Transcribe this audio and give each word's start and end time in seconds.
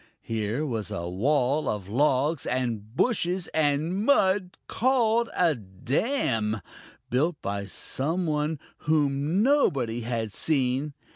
Here 0.23 0.65
was 0.65 0.89
a 0.89 1.07
wall 1.07 1.69
of 1.69 1.87
logs 1.87 2.47
and 2.47 2.95
bushes 2.95 3.45
and 3.49 4.03
mud 4.03 4.57
called 4.65 5.29
a 5.37 5.53
dam, 5.53 6.61
built 7.11 7.39
by 7.43 7.65
some 7.65 8.25
one 8.25 8.57
whom 8.79 9.43
nobody 9.43 9.99
had 10.01 10.33
seen. 10.33 10.95